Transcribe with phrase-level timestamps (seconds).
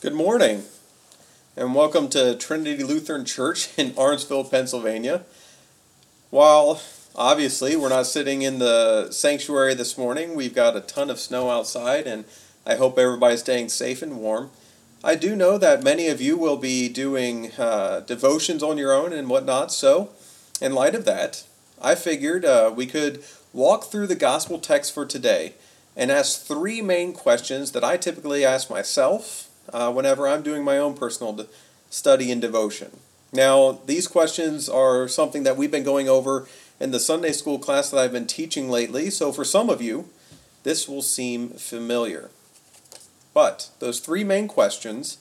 [0.00, 0.62] Good morning,
[1.58, 5.24] and welcome to Trinity Lutheran Church in Arendtsville, Pennsylvania.
[6.30, 6.80] While
[7.14, 11.50] obviously we're not sitting in the sanctuary this morning, we've got a ton of snow
[11.50, 12.24] outside, and
[12.64, 14.48] I hope everybody's staying safe and warm.
[15.04, 19.12] I do know that many of you will be doing uh, devotions on your own
[19.12, 20.12] and whatnot, so
[20.62, 21.44] in light of that,
[21.78, 23.22] I figured uh, we could
[23.52, 25.52] walk through the gospel text for today
[25.94, 30.78] and ask three main questions that I typically ask myself uh, whenever I'm doing my
[30.78, 31.46] own personal de-
[31.90, 32.98] study and devotion.
[33.32, 36.48] Now, these questions are something that we've been going over
[36.80, 40.08] in the Sunday school class that I've been teaching lately, so for some of you,
[40.62, 42.30] this will seem familiar.
[43.32, 45.18] But those three main questions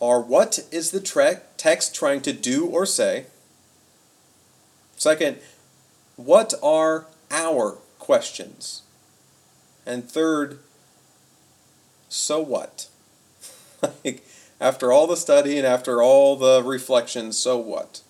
[0.00, 3.26] are what is the tre- text trying to do or say?
[4.96, 5.38] Second,
[6.16, 8.82] what are our questions?
[9.86, 10.58] And third,
[12.08, 12.88] so what?
[14.04, 14.26] like,
[14.60, 18.02] after all the study and after all the reflection, so what?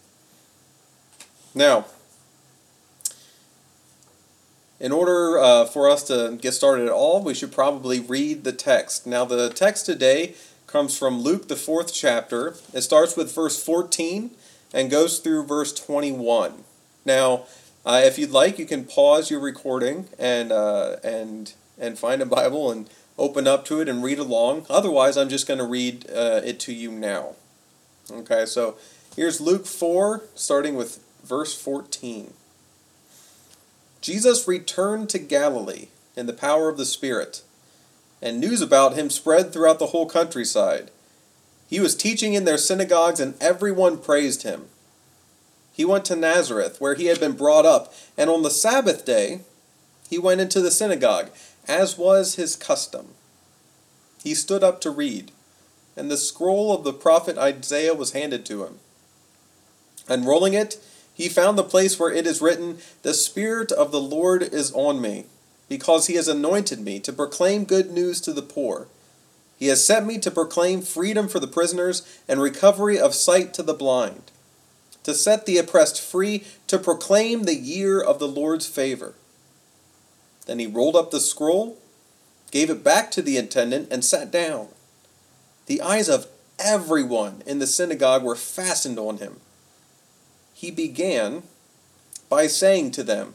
[1.55, 1.87] Now,
[4.81, 8.53] in order uh, for us to get started at all, we should probably read the
[8.53, 9.07] text.
[9.07, 10.35] Now, the text today
[10.67, 12.55] comes from Luke, the fourth chapter.
[12.73, 14.31] It starts with verse 14
[14.73, 16.65] and goes through verse 21.
[17.05, 17.47] Now,
[17.85, 22.27] uh, if you'd like, you can pause your recording and uh, and and find a
[22.27, 24.65] Bible and open up to it and read along.
[24.71, 27.35] Otherwise, I'm just going to read uh, it to you now.
[28.11, 28.77] Okay, so
[29.17, 32.33] here's Luke 4, starting with verse 14.
[34.01, 37.43] Jesus returned to Galilee in the power of the Spirit,
[38.23, 40.91] and news about him spread throughout the whole countryside.
[41.69, 44.67] He was teaching in their synagogues, and everyone praised him.
[45.73, 49.41] He went to Nazareth, where he had been brought up, and on the Sabbath day
[50.09, 51.31] he went into the synagogue
[51.69, 53.09] as was his custom.
[54.25, 55.31] He stood up to read,
[55.97, 58.81] and the scroll of the prophet Isaiah was handed to him.
[60.09, 60.79] Unrolling it,
[61.13, 65.01] he found the place where it is written, The Spirit of the Lord is on
[65.01, 65.27] me,
[65.69, 68.89] because he has anointed me to proclaim good news to the poor.
[69.59, 73.63] He has sent me to proclaim freedom for the prisoners and recovery of sight to
[73.63, 74.31] the blind,
[75.03, 79.15] to set the oppressed free, to proclaim the year of the Lord's favor.
[80.49, 81.79] Then he rolled up the scroll,
[82.51, 84.69] gave it back to the attendant, and sat down.
[85.67, 86.27] The eyes of
[86.59, 89.41] everyone in the synagogue were fastened on him.
[90.55, 91.43] He began
[92.31, 93.35] by saying to them,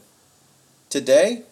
[0.90, 1.44] Today,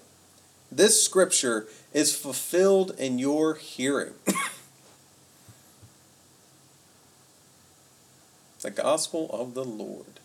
[0.72, 4.14] this scripture is fulfilled in your hearing.
[8.62, 10.20] the gospel of the Lord.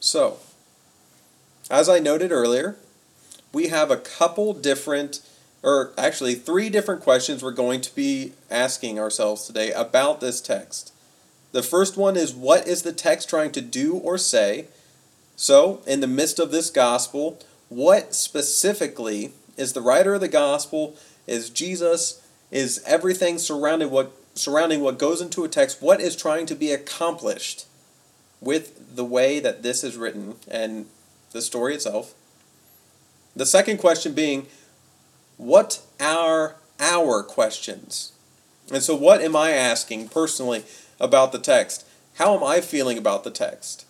[0.00, 0.38] So,
[1.72, 2.76] as I noted earlier,
[3.50, 5.20] we have a couple different,
[5.62, 10.92] or actually three different questions we're going to be asking ourselves today about this text.
[11.52, 14.66] The first one is what is the text trying to do or say?
[15.34, 17.38] So, in the midst of this gospel,
[17.70, 20.94] what specifically is the writer of the gospel?
[21.26, 22.20] Is Jesus?
[22.50, 25.80] Is everything surrounding what surrounding what goes into a text?
[25.80, 27.64] What is trying to be accomplished
[28.42, 30.34] with the way that this is written?
[30.50, 30.86] And
[31.32, 32.14] the story itself.
[33.34, 34.46] The second question being,
[35.36, 38.12] what are our questions?
[38.70, 40.64] And so, what am I asking personally
[41.00, 41.86] about the text?
[42.16, 43.86] How am I feeling about the text?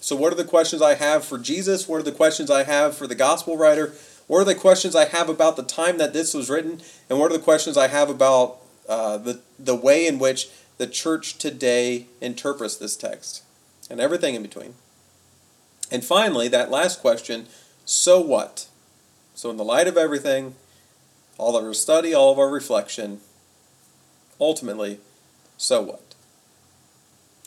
[0.00, 1.88] So, what are the questions I have for Jesus?
[1.88, 3.92] What are the questions I have for the gospel writer?
[4.26, 6.80] What are the questions I have about the time that this was written?
[7.08, 10.86] And what are the questions I have about uh, the, the way in which the
[10.86, 13.42] church today interprets this text?
[13.90, 14.74] And everything in between.
[15.90, 17.46] And finally, that last question
[17.84, 18.66] so what?
[19.34, 20.56] So, in the light of everything,
[21.38, 23.20] all of our study, all of our reflection,
[24.38, 24.98] ultimately,
[25.56, 26.14] so what?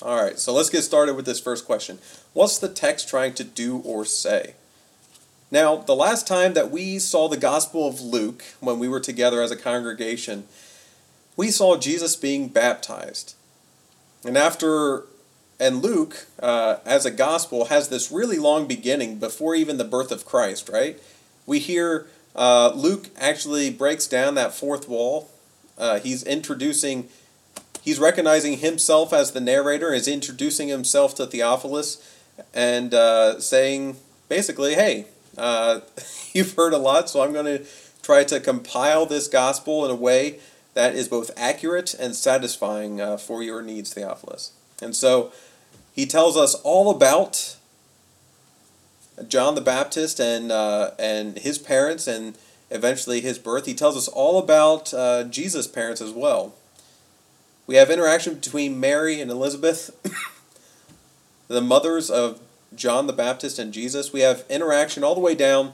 [0.01, 1.99] All right, so let's get started with this first question.
[2.33, 4.55] What's the text trying to do or say?
[5.51, 9.43] Now, the last time that we saw the Gospel of Luke, when we were together
[9.43, 10.45] as a congregation,
[11.35, 13.35] we saw Jesus being baptized.
[14.25, 15.03] And after
[15.61, 20.11] and Luke, uh, as a gospel, has this really long beginning before even the birth
[20.11, 20.99] of Christ, right?
[21.45, 25.29] We hear uh, Luke actually breaks down that fourth wall.
[25.77, 27.09] Uh, he's introducing,
[27.83, 32.17] he's recognizing himself as the narrator, is introducing himself to Theophilus,
[32.55, 33.97] and uh, saying
[34.29, 35.05] basically, hey,
[35.37, 35.81] uh,
[36.33, 37.63] you've heard a lot, so I'm going to
[38.01, 40.39] try to compile this gospel in a way
[40.73, 44.53] that is both accurate and satisfying uh, for your needs, Theophilus.
[44.81, 45.31] And so,
[45.93, 47.57] he tells us all about
[49.27, 52.37] John the Baptist and uh, and his parents and
[52.69, 53.65] eventually his birth.
[53.65, 56.53] He tells us all about uh, Jesus' parents as well.
[57.67, 59.91] We have interaction between Mary and Elizabeth,
[61.47, 62.39] the mothers of
[62.73, 64.13] John the Baptist and Jesus.
[64.13, 65.73] We have interaction all the way down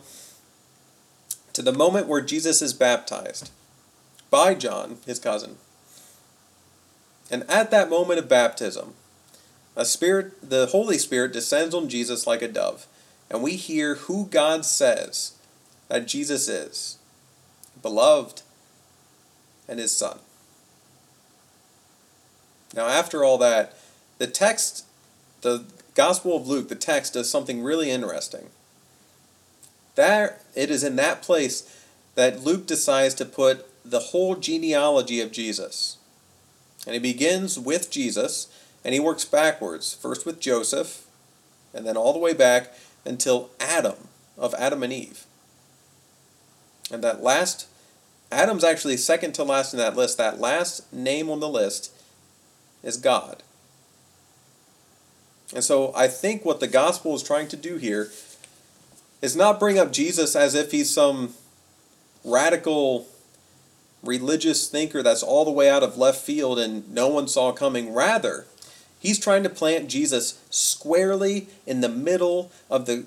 [1.53, 3.51] to the moment where Jesus is baptized
[4.29, 5.57] by John, his cousin.
[7.29, 8.93] And at that moment of baptism,
[9.77, 12.87] a spirit, the Holy Spirit descends on Jesus like a dove,
[13.29, 15.37] and we hear who God says
[15.87, 16.97] that Jesus is,
[17.81, 18.41] beloved
[19.69, 20.17] and his son.
[22.73, 23.77] Now, after all that,
[24.17, 24.85] the text,
[25.41, 28.49] the Gospel of Luke, the text does something really interesting.
[29.93, 31.85] There, it is in that place
[32.15, 35.97] that Luke decides to put the whole genealogy of Jesus.
[36.85, 38.47] And he begins with Jesus,
[38.87, 41.05] and he works backwards, first with Joseph,
[41.73, 42.73] and then all the way back
[43.03, 44.07] until Adam,
[44.37, 45.25] of Adam and Eve.
[46.89, 47.67] And that last,
[48.31, 50.17] Adam's actually second to last in that list.
[50.17, 51.91] That last name on the list
[52.81, 53.43] is God.
[55.53, 58.09] And so I think what the gospel is trying to do here
[59.21, 61.33] is not bring up Jesus as if he's some
[62.23, 63.05] radical
[64.01, 67.93] religious thinker that's all the way out of left field and no one saw coming.
[67.93, 68.45] Rather,
[68.99, 73.05] he's trying to plant Jesus squarely in the middle of the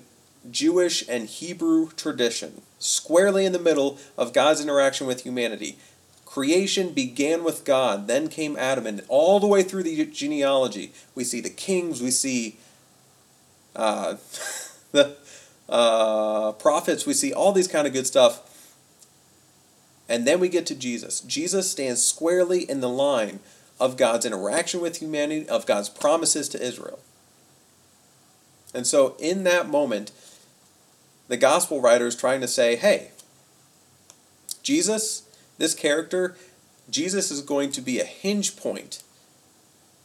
[0.49, 5.77] Jewish and Hebrew tradition, squarely in the middle of God's interaction with humanity.
[6.25, 11.23] Creation began with God, then came Adam, and all the way through the genealogy, we
[11.23, 12.57] see the kings, we see
[13.75, 14.15] uh,
[14.91, 15.17] the
[15.67, 18.47] uh, prophets, we see all these kind of good stuff.
[20.09, 21.21] And then we get to Jesus.
[21.21, 23.39] Jesus stands squarely in the line
[23.81, 26.99] of God's interaction with humanity, of God's promises to Israel.
[28.73, 30.13] And so, in that moment,
[31.27, 33.11] the gospel writer is trying to say, hey,
[34.63, 35.23] Jesus
[35.61, 36.35] this character,
[36.89, 39.03] Jesus is going to be a hinge point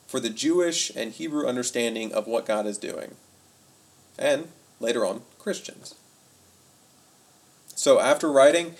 [0.06, 3.14] for the Jewish and Hebrew understanding of what God is doing.
[4.18, 4.48] And
[4.78, 5.94] later on, Christians.
[7.74, 8.74] So after writing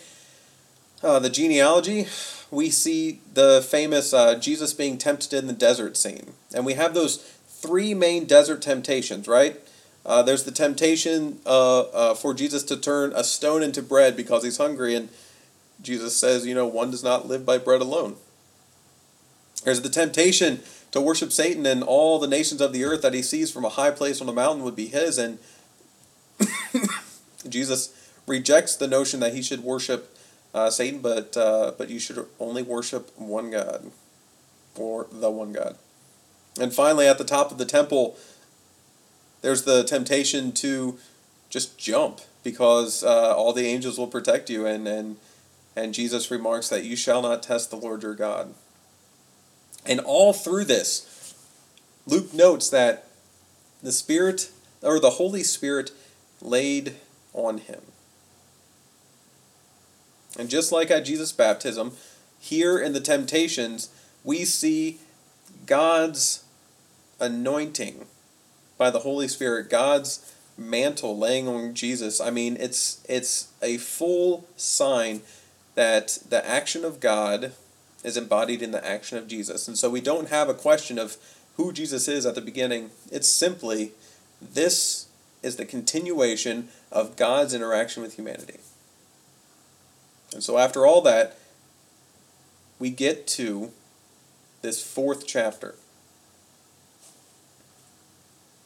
[1.07, 2.07] uh, the genealogy,
[2.51, 6.33] we see the famous uh, Jesus being tempted in the desert scene.
[6.53, 9.61] And we have those three main desert temptations, right?
[10.05, 14.45] Uh, there's the temptation uh, uh, for Jesus to turn a stone into bread because
[14.45, 15.09] he's hungry, and
[15.81, 18.17] Jesus says, you know, one does not live by bread alone.
[19.65, 20.61] There's the temptation
[20.93, 23.71] to worship Satan and all the nations of the earth that he sees from a
[23.71, 25.39] high place on a mountain would be his, and
[27.49, 27.93] Jesus
[28.27, 30.16] rejects the notion that he should worship
[30.57, 33.91] uh, Satan, but uh, but you should only worship one God,
[34.75, 35.77] or the one God.
[36.59, 38.17] And finally, at the top of the temple,
[39.43, 40.99] there's the temptation to
[41.51, 45.17] just jump because uh, all the angels will protect you, and and
[45.77, 48.55] and Jesus remarks that you shall not test the Lord your God.
[49.85, 51.35] And all through this,
[52.07, 53.09] Luke notes that
[53.83, 54.51] the Spirit,
[54.81, 55.91] or the Holy Spirit,
[56.41, 56.95] laid
[57.35, 57.83] on him.
[60.39, 61.93] And just like at Jesus' baptism,
[62.39, 63.89] here in the temptations,
[64.25, 64.99] we see
[65.67, 66.45] God's
[67.21, 68.07] anointing
[68.79, 72.21] by the Holy Spirit, God's mantle laying on Jesus.
[72.21, 75.23] I mean, it's it's a full sign
[75.75, 77.53] that the action of God
[78.03, 79.69] is embodied in the action of Jesus.
[79.69, 81.17] And so we don't have a question of
[81.57, 82.91] who Jesus is at the beginning.
[83.11, 83.93] It's simply
[84.41, 85.07] this
[85.43, 88.59] is the continuation of God's interaction with humanity.
[90.37, 91.39] And so after all that,
[92.79, 93.73] we get to
[94.61, 95.77] this fourth chapter.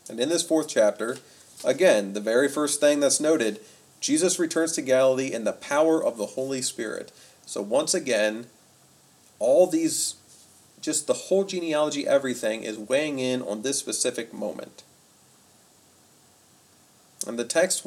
[0.09, 1.19] And in this fourth chapter,
[1.65, 3.61] again, the very first thing that's noted
[4.01, 7.13] Jesus returns to Galilee in the power of the Holy Spirit.
[7.47, 8.47] So once again,
[9.39, 10.17] all these,
[10.81, 14.83] just the whole genealogy, everything is weighing in on this specific moment.
[17.29, 17.85] And the text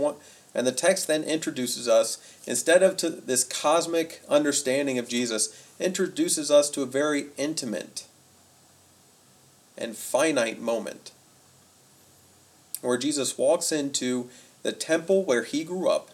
[0.56, 6.52] and the text then introduces us instead of to this cosmic understanding of Jesus, introduces
[6.52, 8.06] us to a very intimate
[9.78, 11.12] and finite moment
[12.82, 14.30] where Jesus walks into
[14.62, 16.10] the temple where he grew up.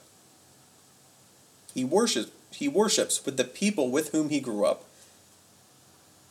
[1.74, 4.86] He worships, he worships with the people with whom he grew up.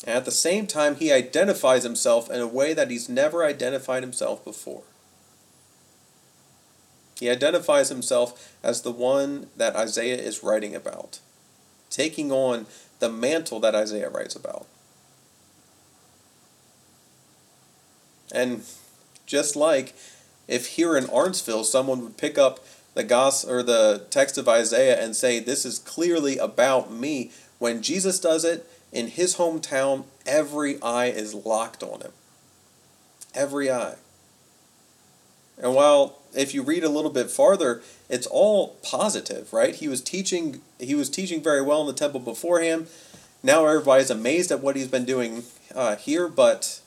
[0.06, 4.02] And at the same time, he identifies himself in a way that he's never identified
[4.02, 4.82] himself before.
[7.18, 11.18] He identifies himself as the one that Isaiah is writing about,
[11.90, 12.66] taking on
[13.00, 14.66] the mantle that Isaiah writes about.
[18.32, 18.62] And
[19.26, 19.94] just like
[20.46, 22.60] if here in Arendtsville someone would pick up
[22.94, 27.30] the gos or the text of Isaiah and say this is clearly about me.
[27.58, 32.12] When Jesus does it in his hometown, every eye is locked on him.
[33.34, 33.96] Every eye.
[35.60, 39.74] And while if you read a little bit farther, it's all positive, right?
[39.74, 42.86] He was teaching he was teaching very well in the temple before him.
[43.42, 45.42] Now everybody's amazed at what he's been doing
[45.74, 46.80] uh, here, but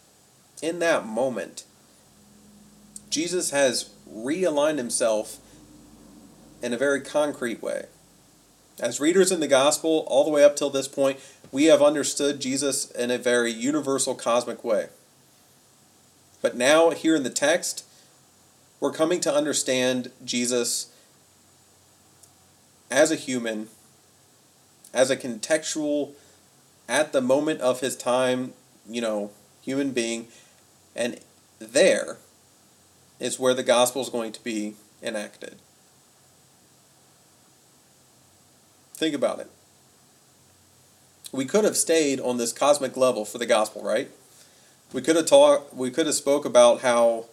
[0.61, 1.65] in that moment,
[3.09, 5.37] Jesus has realigned himself
[6.61, 7.85] in a very concrete way.
[8.79, 11.19] As readers in the gospel, all the way up till this point,
[11.51, 14.87] we have understood Jesus in a very universal cosmic way.
[16.41, 17.85] But now, here in the text,
[18.81, 20.91] we're coming to understand Jesus
[22.89, 23.69] as a human,
[24.93, 26.11] as a contextual,
[26.89, 28.53] at the moment of his time,
[28.89, 30.27] you know, human being.
[30.95, 31.19] And
[31.59, 32.17] there
[33.19, 35.57] is where the gospel is going to be enacted.
[38.95, 39.49] Think about it.
[41.31, 44.09] We could have stayed on this cosmic level for the gospel, right?
[44.91, 45.73] We could have talked.
[45.73, 47.27] We could have spoke about how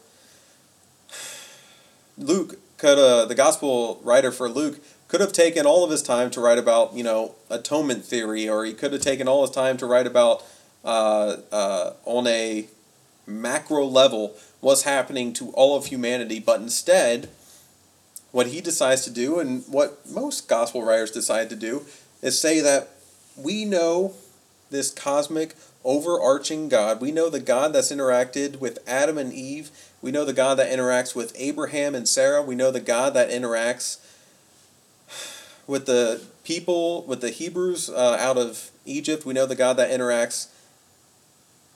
[2.19, 6.31] Luke could, uh, the gospel writer for Luke, could have taken all of his time
[6.31, 9.77] to write about, you know, atonement theory, or he could have taken all his time
[9.79, 10.45] to write about,
[10.85, 12.67] uh, uh, on a
[13.27, 16.39] macro level, what's happening to all of humanity.
[16.39, 17.29] But instead,
[18.33, 21.87] what he decides to do, and what most gospel writers decide to do,
[22.21, 22.91] is say that
[23.37, 24.15] we know
[24.71, 27.01] this cosmic overarching God.
[27.01, 29.71] We know the God that's interacted with Adam and Eve.
[30.03, 32.43] We know the God that interacts with Abraham and Sarah.
[32.43, 33.99] We know the God that interacts
[35.67, 39.25] with the people, with the Hebrews uh, out of Egypt.
[39.25, 40.49] We know the God that interacts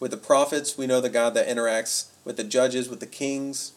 [0.01, 0.77] with the prophets.
[0.77, 3.73] We know the God that interacts with the judges, with the kings.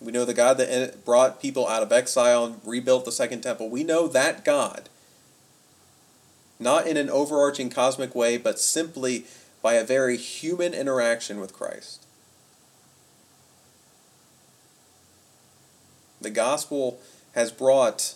[0.00, 3.70] We know the God that brought people out of exile and rebuilt the second temple.
[3.70, 4.88] We know that God
[6.62, 9.24] not in an overarching cosmic way, but simply
[9.60, 12.06] by a very human interaction with Christ.
[16.20, 17.00] The gospel
[17.34, 18.14] has brought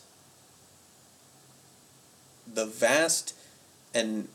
[2.47, 3.35] the vast
[3.95, 4.29] and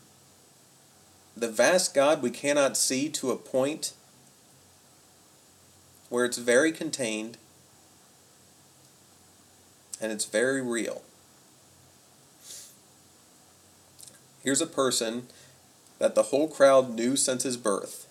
[1.36, 3.94] the vast God we cannot see to a point
[6.10, 7.38] where it's very contained
[10.00, 11.02] and it's very real.
[14.42, 15.28] Here's a person
[15.98, 18.08] that the whole crowd knew since his birth.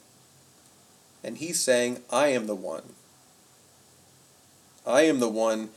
[1.24, 2.94] And he's saying, I am the one.
[4.88, 5.70] I am the one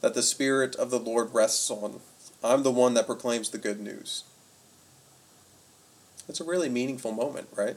[0.00, 2.00] that the Spirit of the Lord rests on.
[2.44, 4.24] I'm the one that proclaims the good news.
[6.28, 7.76] It's a really meaningful moment, right?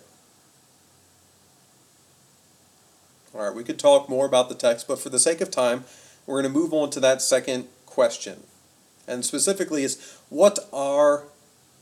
[3.33, 5.85] All right, we could talk more about the text, but for the sake of time,
[6.25, 8.43] we're going to move on to that second question.
[9.07, 11.23] And specifically is what are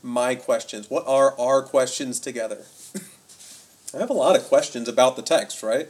[0.08, 0.90] my questions?
[0.90, 2.64] What are our questions together?
[3.94, 5.88] I have a lot of questions about the text, right?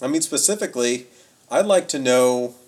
[0.00, 1.06] I mean, specifically,
[1.50, 2.54] I'd like to know.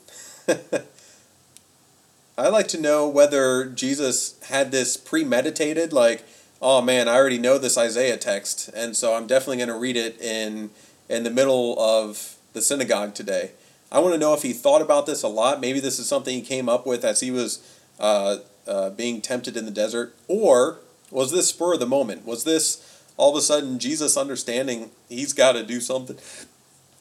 [2.38, 6.24] I'd like to know whether Jesus had this premeditated, like,
[6.62, 9.96] oh man, I already know this Isaiah text, and so I'm definitely going to read
[9.96, 10.70] it in
[11.08, 13.52] in the middle of the synagogue today.
[13.92, 15.60] I want to know if he thought about this a lot.
[15.60, 17.58] Maybe this is something he came up with as he was
[17.98, 20.14] uh, uh, being tempted in the desert?
[20.28, 20.78] Or
[21.10, 22.24] was this spur of the moment?
[22.24, 26.16] Was this all of a sudden Jesus understanding he's got to do something?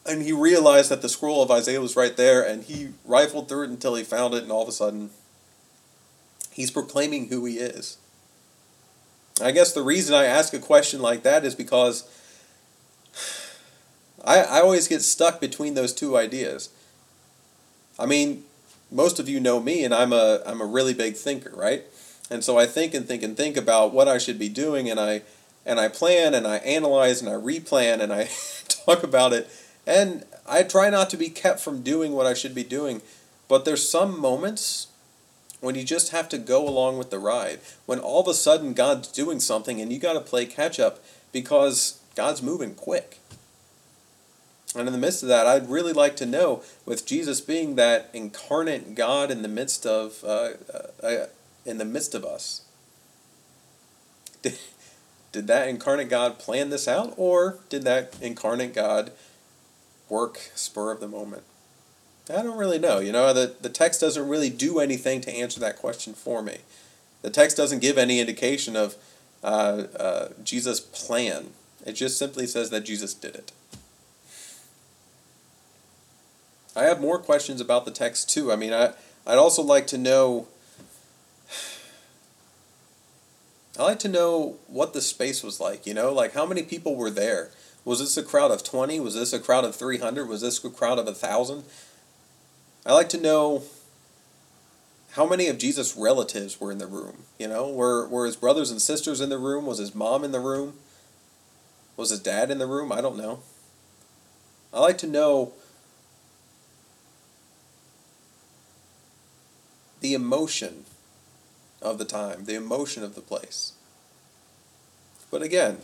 [0.06, 3.64] And he realized that the scroll of Isaiah was right there, and he rifled through
[3.64, 5.10] it until he found it, and all of a sudden,
[6.50, 7.98] he's proclaiming who he is.
[9.42, 12.04] I guess the reason I ask a question like that is because
[14.24, 16.70] I, I always get stuck between those two ideas.
[17.98, 18.44] I mean,
[18.90, 21.84] most of you know me and I'm a I'm a really big thinker, right?
[22.30, 25.00] And so I think and think and think about what I should be doing and
[25.00, 25.22] I
[25.66, 28.28] and I plan and I analyze and I replan and I
[28.68, 29.48] talk about it
[29.86, 33.02] and I try not to be kept from doing what I should be doing.
[33.48, 34.88] But there's some moments
[35.60, 37.60] when you just have to go along with the ride.
[37.86, 41.02] When all of a sudden God's doing something and you got to play catch up
[41.32, 43.18] because God's moving quick.
[44.74, 48.08] And in the midst of that, I'd really like to know, with Jesus being that
[48.12, 51.26] incarnate God in the midst of uh, uh, uh,
[51.64, 52.62] in the midst of us,
[54.42, 54.58] did,
[55.32, 59.12] did that incarnate God plan this out, or did that incarnate God
[60.08, 61.42] work spur of the moment?
[62.28, 63.00] I don't really know.
[63.00, 66.58] You know, the, the text doesn't really do anything to answer that question for me.
[67.22, 68.94] The text doesn't give any indication of
[69.42, 71.50] uh, uh, Jesus' plan.
[71.84, 73.52] It just simply says that Jesus did it.
[76.76, 78.52] I have more questions about the text too.
[78.52, 78.92] I mean, I
[79.26, 80.48] I'd also like to know.
[83.78, 85.86] I like to know what the space was like.
[85.86, 87.50] You know, like how many people were there.
[87.84, 89.00] Was this a crowd of twenty?
[89.00, 90.28] Was this a crowd of three hundred?
[90.28, 91.64] Was this a crowd of a thousand?
[92.86, 93.62] I like to know
[95.12, 97.24] how many of Jesus' relatives were in the room?
[97.38, 99.66] You know, were were his brothers and sisters in the room?
[99.66, 100.74] Was his mom in the room?
[101.96, 102.92] Was his dad in the room?
[102.92, 103.40] I don't know.
[104.72, 105.52] I like to know
[110.00, 110.84] the emotion
[111.82, 113.72] of the time, the emotion of the place.
[115.30, 115.78] But again,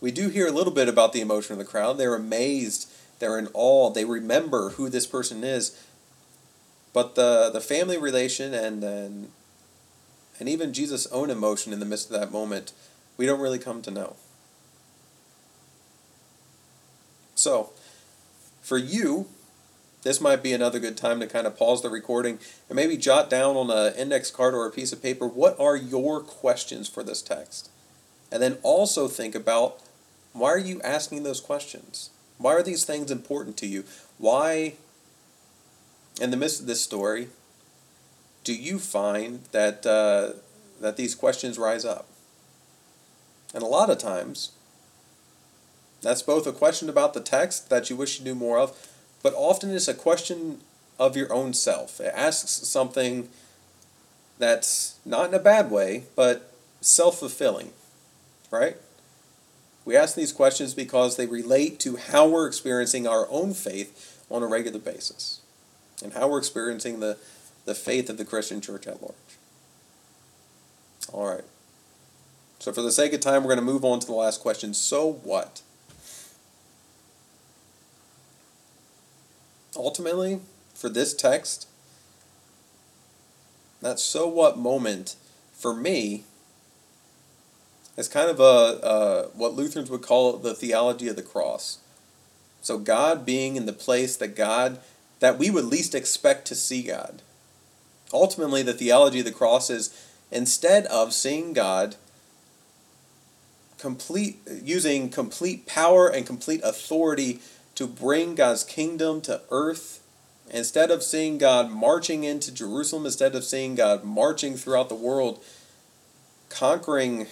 [0.00, 1.98] we do hear a little bit about the emotion of the crowd.
[1.98, 5.80] They're amazed, they're in awe, they remember who this person is.
[6.92, 9.30] But the, the family relation and, and
[10.42, 12.72] and even Jesus' own emotion in the midst of that moment,
[13.16, 14.16] we don't really come to know.
[17.36, 17.70] So,
[18.60, 19.28] for you,
[20.02, 23.30] this might be another good time to kind of pause the recording and maybe jot
[23.30, 27.02] down on an index card or a piece of paper what are your questions for
[27.02, 27.70] this text?
[28.30, 29.78] And then also think about
[30.32, 32.10] why are you asking those questions?
[32.38, 33.84] Why are these things important to you?
[34.18, 34.74] Why,
[36.20, 37.28] in the midst of this story,
[38.42, 40.38] do you find that uh,
[40.80, 42.08] that these questions rise up?
[43.54, 44.52] And a lot of times,
[46.00, 48.91] that's both a question about the text that you wish you knew more of,
[49.22, 50.60] but often it's a question
[50.98, 52.00] of your own self.
[52.00, 53.28] It asks something
[54.38, 57.72] that's not in a bad way, but self fulfilling,
[58.50, 58.76] right?
[59.84, 64.42] We ask these questions because they relate to how we're experiencing our own faith on
[64.42, 65.40] a regular basis
[66.02, 67.18] and how we're experiencing the,
[67.64, 69.14] the faith of the Christian church at large.
[71.12, 71.44] All right.
[72.58, 74.72] So, for the sake of time, we're going to move on to the last question.
[74.72, 75.62] So what?
[79.76, 80.40] Ultimately,
[80.74, 81.68] for this text,
[83.80, 85.16] that so what moment
[85.52, 86.24] for me
[87.96, 91.78] is kind of a, a what Lutherans would call the theology of the cross.
[92.62, 94.78] So God being in the place that God
[95.20, 97.22] that we would least expect to see God.
[98.12, 99.96] Ultimately, the theology of the cross is
[100.30, 101.96] instead of seeing God
[103.78, 107.40] complete using complete power and complete authority
[107.74, 110.00] to bring God's kingdom to earth.
[110.50, 115.42] Instead of seeing God marching into Jerusalem, instead of seeing God marching throughout the world,
[116.50, 117.26] conquering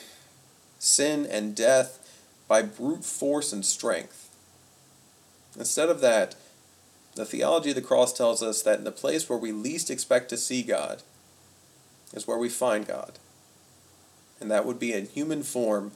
[0.79, 1.98] sin and death
[2.48, 4.29] by brute force and strength.
[5.59, 6.35] Instead of that,
[7.14, 10.31] the theology of the cross tells us that in the place where we least expect
[10.31, 11.03] to see God
[12.12, 13.18] is where we find God.
[14.40, 15.92] And that would be in human form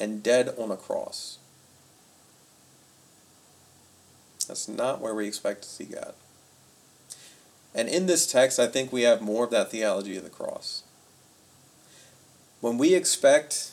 [0.00, 1.38] and dead on a cross.
[4.44, 6.14] That's not where we expect to see God.
[7.74, 10.84] And in this text, I think we have more of that theology of the cross.
[12.60, 13.72] When we expect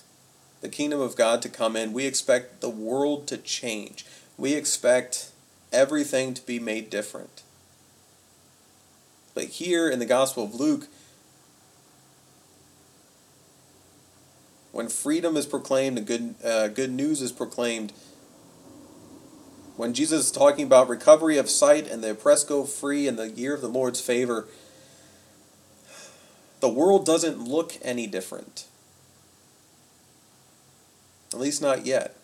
[0.62, 4.06] the kingdom of God to come in, we expect the world to change.
[4.38, 5.32] We expect
[5.72, 7.44] everything to be made different.
[9.34, 10.88] But here in the Gospel of Luke,
[14.72, 17.94] when freedom is proclaimed and good, uh, good news is proclaimed,
[19.78, 23.30] when Jesus is talking about recovery of sight and the oppressed go free and the
[23.30, 24.48] year of the Lord's favor,
[26.60, 28.66] the world doesn't look any different.
[31.34, 32.16] At least not yet.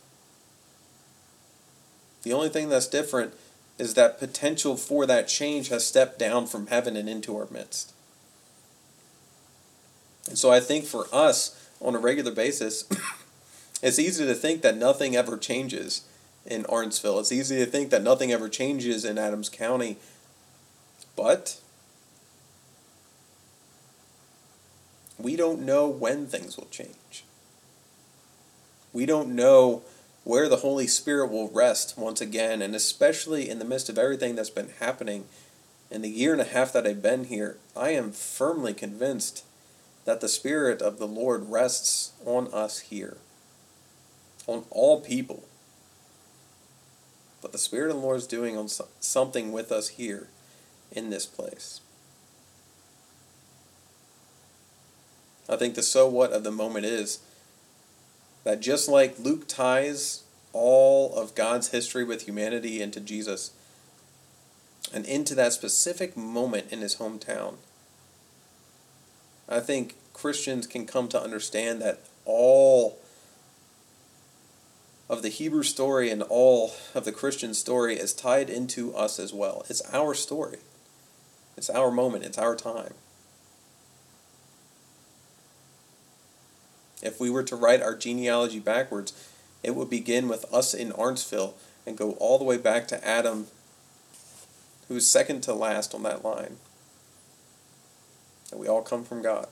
[2.23, 3.33] The only thing that's different
[3.77, 7.93] is that potential for that change has stepped down from heaven and into our midst.
[10.27, 12.85] And so I think for us, on a regular basis,
[13.81, 16.01] it's easy to think that nothing ever changes
[16.47, 17.19] in Arendtsville.
[17.19, 19.97] It's easy to think that nothing ever changes in Adams County,
[21.15, 21.59] but
[25.19, 27.23] we don't know when things will change.
[28.93, 29.83] We don't know
[30.23, 34.35] where the Holy Spirit will rest once again, and especially in the midst of everything
[34.35, 35.25] that's been happening
[35.89, 39.45] in the year and a half that I've been here, I am firmly convinced
[40.05, 43.17] that the Spirit of the Lord rests on us here,
[44.47, 45.43] on all people.
[47.47, 48.67] But the Spirit of the Lord is doing on
[48.99, 50.27] something with us here
[50.91, 51.79] in this place.
[55.47, 57.19] I think the so what of the moment is
[58.43, 63.51] that just like Luke ties all of God's history with humanity into Jesus
[64.93, 67.53] and into that specific moment in his hometown,
[69.47, 72.99] I think Christians can come to understand that all
[75.09, 79.33] of the Hebrew story and all of the Christian story is tied into us as
[79.33, 79.65] well.
[79.69, 80.57] It's our story,
[81.55, 82.93] it's our moment, it's our time.
[87.01, 89.13] If we were to write our genealogy backwards,
[89.63, 91.53] it would begin with us in Arendtsville
[91.85, 93.47] and go all the way back to Adam,
[94.87, 96.57] who is second to last on that line.
[98.51, 99.47] And we all come from God.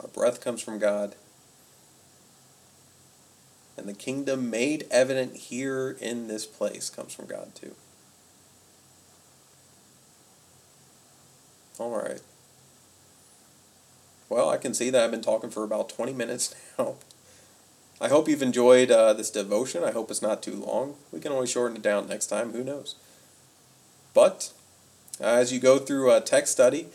[0.00, 1.14] Our breath comes from God.
[3.76, 7.74] And the kingdom made evident here in this place comes from God too.
[11.78, 12.20] All right.
[14.28, 16.94] Well, I can see that I've been talking for about 20 minutes now.
[18.00, 19.84] I hope you've enjoyed uh, this devotion.
[19.84, 20.96] I hope it's not too long.
[21.12, 22.52] We can always shorten it down next time.
[22.52, 22.94] Who knows?
[24.12, 24.52] But
[25.20, 26.88] as you go through a text study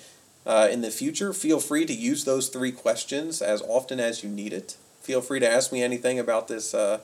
[0.46, 4.30] uh, in the future, feel free to use those three questions as often as you
[4.30, 4.76] need it.
[5.02, 7.00] Feel free to ask me anything about this uh,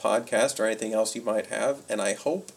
[0.00, 1.82] podcast or anything else you might have.
[1.88, 2.50] And I hope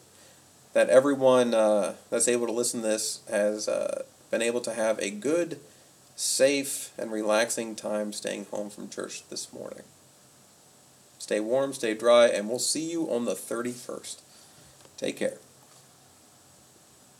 [0.73, 5.00] that everyone uh, that's able to listen to this has uh, been able to have
[5.00, 5.60] a good
[6.15, 9.84] safe and relaxing time staying home from church this morning.
[11.19, 14.21] Stay warm, stay dry, and we'll see you on the 31st.
[14.97, 15.38] Take care.